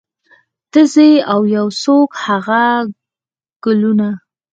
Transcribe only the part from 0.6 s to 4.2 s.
ته ځې او یو څوک هغه ګلونه